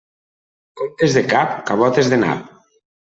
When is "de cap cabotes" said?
1.17-2.09